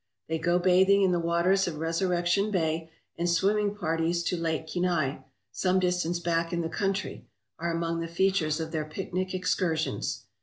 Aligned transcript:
They 0.27 0.39
go 0.39 0.57
bathing 0.57 1.03
in 1.03 1.11
the 1.11 1.19
waters 1.19 1.67
of 1.67 1.77
Resurrection 1.77 2.49
Bay, 2.49 2.89
and 3.19 3.29
swimming 3.29 3.75
parties 3.75 4.23
to 4.23 4.35
Lake 4.35 4.65
Kenai, 4.65 5.19
some 5.51 5.77
distance 5.79 6.17
back 6.19 6.51
in 6.51 6.61
the 6.61 6.69
country, 6.69 7.27
are 7.59 7.71
among 7.71 7.99
the 7.99 8.07
features 8.07 8.59
of 8.59 8.71
their 8.71 8.85
picnic 8.85 9.35
excursions. 9.35 10.23